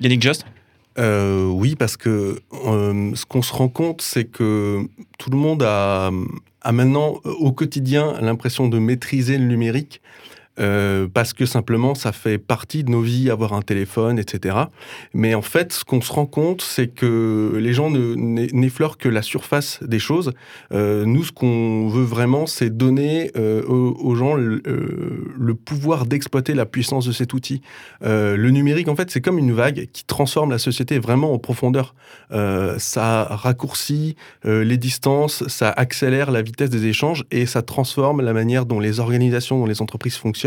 Yannick 0.00 0.22
Just 0.22 0.44
Euh, 0.98 1.46
oui, 1.46 1.74
parce 1.76 1.96
que 1.96 2.40
euh, 2.66 3.14
ce 3.14 3.26
qu'on 3.26 3.42
se 3.42 3.52
rend 3.52 3.68
compte, 3.68 4.00
c'est 4.02 4.24
que 4.24 4.86
tout 5.18 5.30
le 5.30 5.36
monde 5.36 5.62
a, 5.62 6.10
maintenant 6.72 7.20
au 7.24 7.52
quotidien 7.52 8.14
l'impression 8.20 8.68
de 8.68 8.78
maîtriser 8.78 9.38
le 9.38 9.44
numérique. 9.44 10.00
Euh, 10.60 11.08
parce 11.12 11.32
que 11.32 11.46
simplement 11.46 11.94
ça 11.94 12.12
fait 12.12 12.38
partie 12.38 12.84
de 12.84 12.90
nos 12.90 13.00
vies, 13.00 13.30
avoir 13.30 13.54
un 13.54 13.62
téléphone, 13.62 14.18
etc. 14.18 14.56
Mais 15.12 15.34
en 15.34 15.42
fait, 15.42 15.72
ce 15.72 15.84
qu'on 15.84 16.00
se 16.00 16.12
rend 16.12 16.26
compte, 16.26 16.62
c'est 16.62 16.88
que 16.88 17.56
les 17.60 17.72
gens 17.72 17.90
ne- 17.90 18.14
n'e- 18.14 18.52
n'effleurent 18.52 18.96
que 18.98 19.08
la 19.08 19.22
surface 19.22 19.80
des 19.82 19.98
choses. 19.98 20.32
Euh, 20.72 21.04
nous, 21.06 21.24
ce 21.24 21.32
qu'on 21.32 21.88
veut 21.88 22.04
vraiment, 22.04 22.46
c'est 22.46 22.70
donner 22.70 23.30
euh, 23.36 23.62
aux, 23.64 24.14
gens 24.14 24.34
le, 24.34 24.62
pouvoir 25.54 26.06
d'exploiter 26.06 26.54
la 26.54 26.66
puissance 26.66 27.06
de 27.06 27.12
cet 27.12 27.32
outil. 27.32 27.60
Le 28.02 28.48
numérique, 28.50 28.88
en 28.88 28.96
fait, 28.96 29.10
c'est 29.10 29.20
comme 29.20 29.38
une 29.38 29.52
vague 29.52 29.88
qui 29.92 30.04
transforme 30.04 30.50
la 30.50 30.58
société 30.58 30.98
vraiment 30.98 31.32
en 31.32 31.38
profondeur. 31.38 31.94
Ça 32.78 33.24
raccourcit 33.30 34.16
les 34.44 34.76
distances, 34.76 35.46
ça 35.48 35.70
accélère 35.70 36.30
la 36.30 36.42
vitesse 36.42 36.70
des 36.70 36.86
échanges 36.86 37.24
et 37.30 37.46
ça 37.46 37.62
transforme 37.62 38.20
la 38.20 38.32
manière 38.32 38.66
dont 38.66 38.80
les 38.80 39.00
organisations, 39.00 39.58
dont 39.58 39.66
les 39.66 39.80
entreprises 39.82 40.16
fonctionnent. 40.16 40.43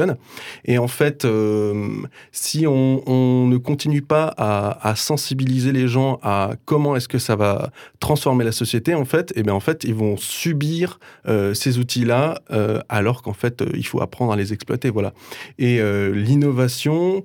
Et 0.65 0.77
en 0.77 0.87
fait, 0.87 1.25
euh, 1.25 1.89
si 2.31 2.65
on, 2.67 3.47
ne 3.47 3.57
continue 3.57 4.01
pas 4.01 4.33
à, 4.37 4.95
sensibiliser 4.95 5.71
les 5.71 5.87
gens 5.87 6.19
à 6.21 6.51
comment 6.65 6.95
est-ce 6.95 7.07
que 7.07 7.17
ça 7.17 7.35
va 7.35 7.71
transformer 7.99 8.43
la 8.43 8.51
société, 8.51 8.93
en 8.93 9.05
fait, 9.05 9.33
et 9.35 9.43
bien 9.43 9.53
en 9.53 9.59
fait, 9.59 9.83
ils 9.83 9.95
vont 9.95 10.17
subir 10.17 10.99
euh, 11.27 11.53
ces 11.53 11.77
outils-là, 11.79 12.41
euh, 12.51 12.79
alors 12.89 13.21
qu'en 13.21 13.33
fait, 13.33 13.63
il 13.73 13.85
faut 13.85 14.01
apprendre 14.01 14.33
à 14.33 14.35
les 14.35 14.53
exploiter. 14.53 14.89
Voilà. 14.89 15.13
Et 15.59 15.79
l'innovation, 16.11 17.23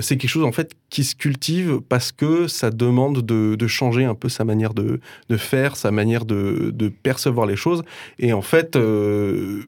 c'est 0.00 0.16
quelque 0.16 0.28
chose 0.28 0.44
en 0.44 0.52
fait 0.52 0.72
qui 0.96 1.04
se 1.04 1.14
cultive 1.14 1.80
parce 1.90 2.10
que 2.10 2.48
ça 2.48 2.70
demande 2.70 3.20
de, 3.20 3.54
de 3.54 3.66
changer 3.66 4.06
un 4.06 4.14
peu 4.14 4.30
sa 4.30 4.44
manière 4.46 4.72
de, 4.72 4.98
de 5.28 5.36
faire, 5.36 5.76
sa 5.76 5.90
manière 5.90 6.24
de, 6.24 6.72
de 6.72 6.88
percevoir 6.88 7.44
les 7.46 7.54
choses. 7.54 7.82
Et 8.18 8.32
en 8.32 8.40
fait, 8.40 8.76
euh, 8.76 9.64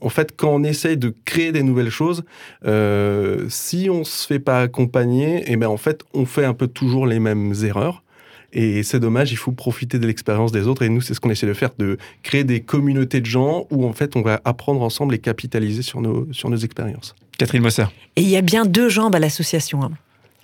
en 0.00 0.10
fait, 0.10 0.36
quand 0.36 0.50
on 0.50 0.62
essaye 0.62 0.96
de 0.96 1.12
créer 1.24 1.50
des 1.50 1.64
nouvelles 1.64 1.90
choses, 1.90 2.22
euh, 2.66 3.46
si 3.48 3.88
on 3.90 4.04
se 4.04 4.24
fait 4.24 4.38
pas 4.38 4.60
accompagner, 4.60 5.50
et 5.50 5.56
ben 5.56 5.66
en 5.66 5.76
fait, 5.76 6.04
on 6.14 6.24
fait 6.24 6.44
un 6.44 6.54
peu 6.54 6.68
toujours 6.68 7.04
les 7.04 7.18
mêmes 7.18 7.52
erreurs. 7.64 8.04
Et 8.52 8.84
c'est 8.84 9.00
dommage, 9.00 9.32
il 9.32 9.38
faut 9.38 9.50
profiter 9.50 9.98
de 9.98 10.06
l'expérience 10.06 10.52
des 10.52 10.68
autres. 10.68 10.82
Et 10.82 10.88
nous, 10.88 11.00
c'est 11.00 11.14
ce 11.14 11.20
qu'on 11.20 11.30
essaie 11.30 11.48
de 11.48 11.54
faire, 11.54 11.70
de 11.80 11.98
créer 12.22 12.44
des 12.44 12.60
communautés 12.60 13.20
de 13.20 13.26
gens 13.26 13.66
où 13.72 13.88
en 13.88 13.92
fait 13.92 14.14
on 14.14 14.22
va 14.22 14.40
apprendre 14.44 14.82
ensemble 14.82 15.16
et 15.16 15.18
capitaliser 15.18 15.82
sur 15.82 16.00
nos, 16.00 16.28
sur 16.32 16.48
nos 16.48 16.58
expériences. 16.58 17.16
Catherine 17.38 17.62
Mosser. 17.62 17.86
Et 18.14 18.22
il 18.22 18.28
y 18.28 18.36
a 18.36 18.42
bien 18.42 18.64
deux 18.66 18.88
jambes 18.88 19.16
à 19.16 19.18
l'association. 19.18 19.82
hein. 19.82 19.90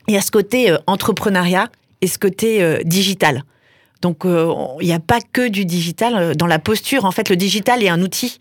Il 0.08 0.14
y 0.14 0.16
a 0.16 0.20
ce 0.20 0.30
côté 0.30 0.70
euh, 0.70 0.78
entrepreneuriat 0.86 1.68
et 2.00 2.06
ce 2.06 2.18
côté 2.18 2.62
euh, 2.62 2.78
digital. 2.84 3.42
Donc, 4.02 4.24
euh, 4.24 4.52
il 4.80 4.86
n'y 4.86 4.92
a 4.92 5.00
pas 5.00 5.20
que 5.20 5.48
du 5.48 5.64
digital. 5.64 6.36
Dans 6.36 6.46
la 6.46 6.58
posture, 6.58 7.04
en 7.04 7.10
fait, 7.10 7.28
le 7.28 7.36
digital 7.36 7.82
est 7.82 7.88
un 7.88 8.02
outil. 8.02 8.38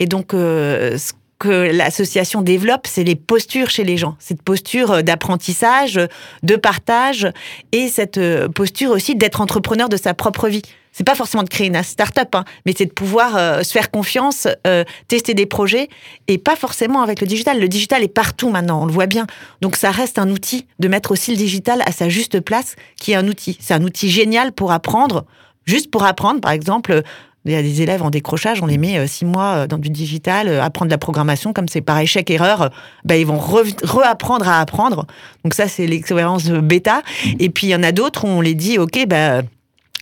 Et 0.00 0.06
donc, 0.06 0.30
ce 0.32 1.12
que 1.38 1.70
l'association 1.72 2.42
développe, 2.42 2.86
c'est 2.86 3.04
les 3.04 3.14
postures 3.14 3.70
chez 3.70 3.84
les 3.84 3.96
gens. 3.96 4.16
Cette 4.18 4.42
posture 4.42 5.04
d'apprentissage, 5.04 6.00
de 6.42 6.56
partage 6.56 7.30
et 7.70 7.88
cette 7.88 8.18
posture 8.54 8.90
aussi 8.90 9.14
d'être 9.14 9.40
entrepreneur 9.40 9.88
de 9.88 9.96
sa 9.96 10.14
propre 10.14 10.48
vie. 10.48 10.62
C'est 10.96 11.04
pas 11.04 11.16
forcément 11.16 11.42
de 11.42 11.48
créer 11.48 11.66
une 11.66 11.82
start-up, 11.82 12.34
hein, 12.36 12.44
mais 12.64 12.72
c'est 12.78 12.86
de 12.86 12.92
pouvoir 12.92 13.36
euh, 13.36 13.62
se 13.64 13.72
faire 13.72 13.90
confiance, 13.90 14.46
euh, 14.66 14.84
tester 15.08 15.34
des 15.34 15.44
projets 15.44 15.88
et 16.28 16.38
pas 16.38 16.54
forcément 16.54 17.02
avec 17.02 17.20
le 17.20 17.26
digital. 17.26 17.58
Le 17.60 17.66
digital 17.68 18.04
est 18.04 18.08
partout 18.08 18.48
maintenant, 18.48 18.82
on 18.82 18.86
le 18.86 18.92
voit 18.92 19.06
bien. 19.06 19.26
Donc 19.60 19.74
ça 19.74 19.90
reste 19.90 20.20
un 20.20 20.30
outil 20.30 20.66
de 20.78 20.86
mettre 20.86 21.10
aussi 21.10 21.32
le 21.32 21.36
digital 21.36 21.82
à 21.84 21.90
sa 21.90 22.08
juste 22.08 22.38
place, 22.38 22.76
qui 23.00 23.10
est 23.10 23.16
un 23.16 23.26
outil. 23.26 23.58
C'est 23.60 23.74
un 23.74 23.82
outil 23.82 24.08
génial 24.08 24.52
pour 24.52 24.70
apprendre, 24.70 25.24
juste 25.66 25.90
pour 25.90 26.04
apprendre. 26.04 26.40
Par 26.40 26.52
exemple, 26.52 27.02
il 27.44 27.52
y 27.52 27.56
a 27.56 27.62
des 27.62 27.82
élèves 27.82 28.02
en 28.02 28.10
décrochage, 28.10 28.62
on 28.62 28.66
les 28.66 28.78
met 28.78 28.96
euh, 28.96 29.08
six 29.08 29.24
mois 29.24 29.54
euh, 29.54 29.66
dans 29.66 29.78
du 29.78 29.90
digital, 29.90 30.46
euh, 30.46 30.62
apprendre 30.62 30.88
de 30.90 30.94
la 30.94 30.98
programmation, 30.98 31.52
comme 31.52 31.66
c'est 31.68 31.82
par 31.82 31.98
échec-erreur, 31.98 32.70
ben, 33.04 33.16
ils 33.16 33.26
vont 33.26 33.38
re- 33.38 33.84
reapprendre 33.84 34.48
à 34.48 34.60
apprendre. 34.60 35.06
Donc 35.42 35.54
ça, 35.54 35.66
c'est 35.66 35.86
l'expérience 35.88 36.44
bêta. 36.44 37.02
Et 37.40 37.50
puis 37.50 37.66
il 37.66 37.70
y 37.70 37.74
en 37.74 37.82
a 37.82 37.90
d'autres 37.90 38.24
où 38.24 38.28
on 38.28 38.40
les 38.40 38.54
dit, 38.54 38.78
ok, 38.78 39.06
ben 39.08 39.44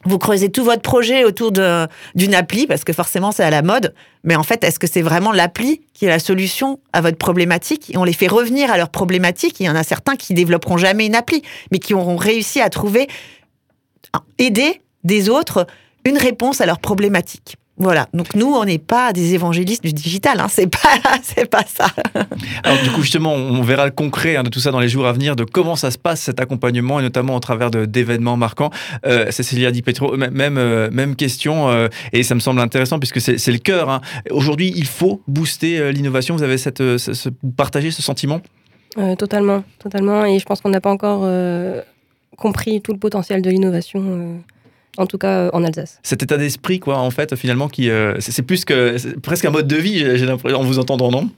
vous 0.05 0.19
creusez 0.19 0.51
tout 0.51 0.65
votre 0.65 0.83
projet 0.83 1.25
autour 1.25 1.53
d'une 1.53 2.35
appli, 2.35 2.67
parce 2.67 2.85
que 2.85 2.93
forcément 2.93 3.33
c'est 3.33 3.45
à 3.45 3.51
la 3.51 3.63
mode, 3.63 3.95
mais 4.25 4.37
en 4.37 4.43
fait, 4.43 4.65
est-ce 4.65 4.79
que 4.79 4.87
c'est 4.87 5.03
vraiment 5.03 5.33
l'appli 5.33 5.83
qui 5.95 6.07
est 6.07 6.09
la 6.09 6.19
solution 6.19 6.81
à 6.93 7.01
votre 7.01 7.19
problématique? 7.19 7.91
Et 7.95 7.97
on 7.97 8.05
les 8.05 8.13
fait 8.13 8.29
revenir 8.29 8.71
à 8.71 8.77
leur 8.77 8.89
problématique. 8.89 9.61
Il 9.61 9.67
y 9.67 9.71
en 9.71 9.77
a 9.77 9.83
certains 9.83 10.17
qui 10.17 10.35
développeront 10.35 10.77
jamais 10.77 11.07
une 11.07 11.15
appli, 11.15 11.43
mais 11.71 11.79
qui 11.79 11.95
auront 11.95 12.17
réussi 12.17 12.61
à 12.61 12.69
trouver, 12.69 13.09
à 14.13 14.21
aider 14.39 14.81
des 15.05 15.29
autres 15.29 15.67
une 16.05 16.19
réponse 16.19 16.61
à 16.61 16.67
leur 16.67 16.79
problématique. 16.79 17.57
Voilà. 17.79 18.07
Donc 18.13 18.35
nous, 18.35 18.47
on 18.53 18.65
n'est 18.65 18.79
pas 18.79 19.13
des 19.13 19.35
évangélistes 19.35 19.83
du 19.83 19.93
digital. 19.93 20.39
Hein. 20.41 20.47
C'est 20.49 20.67
pas, 20.67 20.79
c'est 21.23 21.49
pas 21.51 21.65
ça. 21.67 21.87
Alors 22.63 22.81
du 22.83 22.91
coup 22.91 23.01
justement, 23.03 23.33
on 23.33 23.63
verra 23.63 23.87
le 23.87 23.91
concret 23.91 24.37
hein, 24.37 24.43
de 24.43 24.51
tout 24.51 24.61
ça 24.61 24.71
dans 24.71 24.79
les 24.79 24.89
jours 24.91 25.07
à 25.07 25.13
venir, 25.13 25.37
de 25.37 25.45
comment 25.45 25.75
ça 25.75 25.91
se 25.91 25.99
passe 25.99 26.21
cet 26.21 26.39
accompagnement 26.39 27.01
et 27.01 27.03
notamment 27.03 27.35
au 27.35 27.41
travers 27.41 27.71
de- 27.71 27.87
d'événements 27.87 28.37
marquants. 28.37 28.71
Euh, 29.07 29.31
Cécilia 29.31 29.71
Di 29.71 29.83
Petro, 29.83 30.17
même 30.17 30.59
euh, 30.59 30.91
même 30.93 31.17
question 31.17 31.71
euh, 31.71 31.89
et 32.13 32.23
ça 32.23 32.35
me 32.35 32.41
semble 32.41 32.61
intéressant 32.61 32.99
puisque 32.99 33.21
c'est 33.21 33.39
c'est 33.39 33.53
le 33.53 33.59
cœur. 33.59 33.89
hein. 33.91 34.01
Aujourd'hui, 34.31 34.73
il 34.77 34.87
faut 34.87 35.23
booster 35.27 35.79
euh, 35.79 35.93
l'innovation. 35.93 36.37
Vous 36.37 36.43
avez 36.43 36.59
cette 36.59 36.83
euh, 36.83 36.99
ce, 36.99 37.13
sentiment? 38.03 38.41
Euh, 38.99 39.17
totalement, 39.17 39.65
totalement. 39.79 40.25
Et 40.27 40.39
je 40.39 40.45
pense 40.45 40.61
qu'on 40.61 40.69
n'a 40.69 40.81
pas 40.83 40.91
encore 40.91 41.23
euh, 41.25 41.81
compris 42.37 42.83
tout 42.83 42.93
le 42.93 42.99
potentiel 42.99 43.41
de 43.41 43.49
l'innovation, 43.51 44.03
euh, 44.05 44.37
en 44.99 45.07
tout 45.07 45.19
cas 45.19 45.47
euh, 45.47 45.51
en 45.53 45.65
Alsace. 45.65 45.99
cet 46.03 46.23
état 46.23 46.37
d'esprit 46.37 46.81
quoi 46.81 46.99
en 46.99 47.11
fait 47.11 47.35
finalement 47.37 47.69
qui 47.69 47.91
euh, 47.91 48.15
c'est 48.21 48.43
plus 48.43 48.65
que 48.65 48.97
presque 49.21 49.45
un 49.45 49.51
mode 49.51 49.67
de 49.67 49.77
vie 49.77 49.99
j'ai 50.17 50.27
l'impression 50.27 50.61
en 50.61 50.65
vous 50.65 50.79
entendant 50.79 51.11
non? 51.11 51.31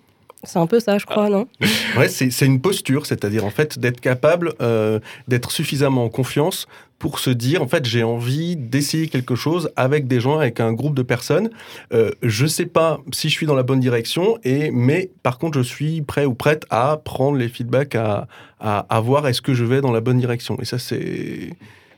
C'est 0.46 0.58
un 0.58 0.66
peu 0.66 0.78
ça, 0.78 0.98
je 0.98 1.06
crois, 1.06 1.30
non? 1.30 1.46
Ouais, 1.96 2.06
c'est 2.08 2.30
c'est 2.30 2.44
une 2.44 2.60
posture, 2.60 3.06
c'est-à-dire 3.06 3.46
en 3.46 3.50
fait 3.50 3.78
d'être 3.78 3.98
capable 4.00 4.52
euh, 4.60 5.00
d'être 5.26 5.50
suffisamment 5.50 6.04
en 6.04 6.10
confiance 6.10 6.66
pour 6.98 7.18
se 7.18 7.30
dire 7.30 7.62
en 7.62 7.66
fait 7.66 7.86
j'ai 7.86 8.02
envie 8.02 8.54
d'essayer 8.54 9.08
quelque 9.08 9.36
chose 9.36 9.70
avec 9.76 10.06
des 10.06 10.20
gens, 10.20 10.38
avec 10.38 10.60
un 10.60 10.74
groupe 10.74 10.94
de 10.94 11.02
personnes. 11.02 11.48
Euh, 11.94 12.10
je 12.22 12.46
sais 12.46 12.66
pas 12.66 13.00
si 13.10 13.30
je 13.30 13.34
suis 13.34 13.46
dans 13.46 13.54
la 13.54 13.62
bonne 13.62 13.80
direction 13.80 14.36
et 14.44 14.70
mais 14.70 15.10
par 15.22 15.38
contre 15.38 15.56
je 15.56 15.62
suis 15.64 16.02
prêt 16.02 16.26
ou 16.26 16.34
prête 16.34 16.66
à 16.68 17.00
prendre 17.02 17.38
les 17.38 17.48
feedbacks, 17.48 17.94
à, 17.94 18.28
à, 18.60 18.80
à 18.90 19.00
voir 19.00 19.26
est-ce 19.26 19.40
que 19.40 19.54
je 19.54 19.64
vais 19.64 19.80
dans 19.80 19.92
la 19.92 20.00
bonne 20.02 20.18
direction. 20.18 20.58
Et 20.60 20.66
ça 20.66 20.78
c'est 20.78 21.56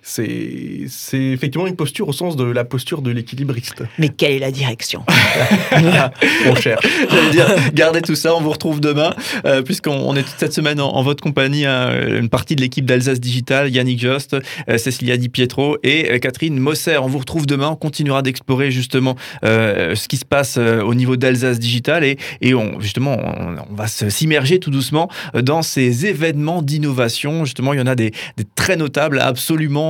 c'est 0.09 0.85
c'est 0.89 1.19
effectivement 1.21 1.67
une 1.67 1.75
posture 1.75 2.07
au 2.09 2.13
sens 2.13 2.37
de 2.37 2.45
la 2.45 2.65
posture 2.65 3.03
de 3.03 3.11
l'équilibriste. 3.11 3.83
Mais 3.99 4.09
quelle 4.09 4.33
est 4.35 4.39
la 4.39 4.53
direction? 4.53 5.03
On 6.49 6.55
cherche. 6.55 6.87
J'allais 7.11 7.31
dire, 7.31 7.47
gardez 7.75 8.03
tout 8.03 8.15
ça, 8.15 8.35
on 8.35 8.41
vous 8.41 8.51
retrouve 8.51 8.81
demain, 8.81 9.15
euh, 9.45 9.63
puisqu'on 9.63 9.95
on 9.97 10.15
est 10.15 10.23
toute 10.23 10.37
cette 10.39 10.53
semaine 10.53 10.81
en, 10.81 10.91
en 10.95 11.03
votre 11.03 11.23
compagnie, 11.23 11.67
hein, 11.67 11.91
une 12.21 12.29
partie 12.29 12.55
de 12.55 12.61
l'équipe 12.61 12.85
d'Alsace 12.85 13.19
Digital, 13.21 13.69
Yannick 13.75 13.99
Jost, 14.01 14.37
euh, 14.69 14.79
Cécilia 14.79 15.17
Di 15.17 15.29
Pietro 15.29 15.77
et 15.83 16.13
euh, 16.13 16.19
Catherine 16.19 16.57
Mosser. 16.59 16.99
On 16.99 17.09
vous 17.09 17.19
retrouve 17.19 17.47
demain, 17.47 17.71
on 17.71 17.77
continuera 17.77 18.23
d'explorer 18.23 18.71
justement 18.71 19.17
euh, 19.45 19.95
ce 19.97 20.07
qui 20.07 20.17
se 20.19 20.25
passe 20.25 20.57
euh, 20.59 20.83
au 20.83 20.95
niveau 20.95 21.17
d'Alsace 21.17 21.59
Digital 21.59 22.05
et, 22.05 22.17
et 22.41 22.55
on, 22.55 22.81
justement, 22.81 23.17
on, 23.19 23.57
on 23.71 23.75
va 23.75 23.89
se- 23.89 24.09
s'immerger 24.09 24.61
tout 24.61 24.71
doucement 24.71 25.09
dans 25.35 25.63
ces 25.63 26.07
événements 26.07 26.63
d'innovation. 26.63 27.45
Justement, 27.45 27.73
il 27.73 27.79
y 27.79 27.83
en 27.83 27.87
a 27.87 27.97
des, 27.97 28.13
des 28.37 28.45
très 28.55 28.77
notables 28.77 29.19
à 29.19 29.35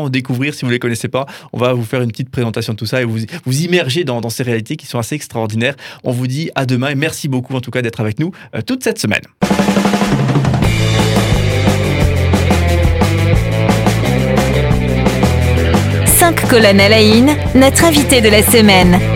découvrir 0.09 0.55
si 0.55 0.63
vous 0.63 0.69
ne 0.69 0.73
les 0.73 0.79
connaissez 0.79 1.09
pas. 1.09 1.27
On 1.53 1.59
va 1.59 1.73
vous 1.73 1.85
faire 1.85 2.03
une 2.03 2.11
petite 2.11 2.31
présentation 2.31 2.73
de 2.73 2.79
tout 2.79 2.87
ça 2.87 3.01
et 3.03 3.05
vous 3.05 3.19
vous 3.45 3.61
immerger 3.63 4.05
dans, 4.05 4.27
ces 4.29 4.43
réalités 4.43 4.77
qui 4.77 4.87
sont 4.87 4.99
assez 4.99 5.15
extraordinaires. 5.15 5.77
On 6.05 6.13
vous 6.13 6.27
dit 6.27 6.51
à 6.55 6.67
demain 6.67 6.89
et 6.89 6.95
merci 6.95 7.29
beaucoup 7.29 7.55
en 7.55 7.61
tout 7.61 7.71
cas 7.71 7.83
d'être 7.83 8.01
avec 8.01 8.19
nous 8.19 8.33
euh, 8.55 8.63
toute 8.63 8.83
cette 8.83 8.99
semaine. 8.99 9.23
Cinq 16.07 16.49
colonnes 16.49 16.81
à 16.81 16.89
la 16.89 17.03
une, 17.03 17.31
notre 17.55 17.85
invité 17.85 18.21
de 18.21 18.29
la 18.29 18.43
semaine. 18.43 19.15